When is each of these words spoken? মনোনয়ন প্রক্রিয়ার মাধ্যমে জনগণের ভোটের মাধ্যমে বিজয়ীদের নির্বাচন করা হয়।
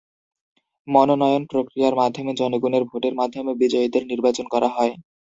মনোনয়ন 0.87 1.43
প্রক্রিয়ার 1.51 1.97
মাধ্যমে 2.01 2.31
জনগণের 2.41 2.83
ভোটের 2.89 3.13
মাধ্যমে 3.15 3.51
বিজয়ীদের 3.61 4.03
নির্বাচন 4.11 4.45
করা 4.53 4.69
হয়। 4.69 4.93